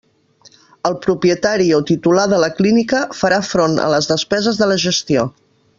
[0.89, 5.33] El propietari o titular de la clínica farà front a les despeses de la gestió.